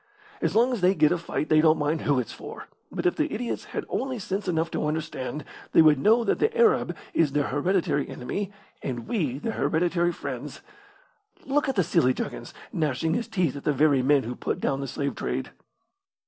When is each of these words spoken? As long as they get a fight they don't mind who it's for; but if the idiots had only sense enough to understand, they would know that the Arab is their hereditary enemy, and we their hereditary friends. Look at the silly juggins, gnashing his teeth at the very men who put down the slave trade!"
As 0.41 0.55
long 0.55 0.73
as 0.73 0.81
they 0.81 0.95
get 0.95 1.11
a 1.11 1.17
fight 1.19 1.49
they 1.49 1.61
don't 1.61 1.77
mind 1.77 2.01
who 2.01 2.17
it's 2.17 2.33
for; 2.33 2.67
but 2.91 3.05
if 3.05 3.17
the 3.17 3.31
idiots 3.31 3.65
had 3.65 3.85
only 3.87 4.17
sense 4.17 4.47
enough 4.47 4.71
to 4.71 4.87
understand, 4.87 5.45
they 5.73 5.83
would 5.83 5.99
know 5.99 6.23
that 6.23 6.39
the 6.39 6.57
Arab 6.57 6.97
is 7.13 7.33
their 7.33 7.49
hereditary 7.49 8.09
enemy, 8.09 8.51
and 8.81 9.07
we 9.07 9.37
their 9.37 9.53
hereditary 9.53 10.11
friends. 10.11 10.61
Look 11.45 11.69
at 11.69 11.75
the 11.75 11.83
silly 11.83 12.15
juggins, 12.15 12.51
gnashing 12.73 13.13
his 13.13 13.27
teeth 13.27 13.55
at 13.55 13.63
the 13.63 13.73
very 13.73 14.01
men 14.01 14.23
who 14.23 14.33
put 14.35 14.59
down 14.59 14.81
the 14.81 14.87
slave 14.87 15.13
trade!" 15.13 15.51